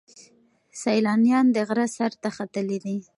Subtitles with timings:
[0.81, 2.97] سیلانیان د غره سر ته ختلي دي.